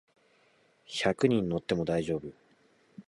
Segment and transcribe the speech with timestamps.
[1.05, 2.31] 百人乗っても大丈夫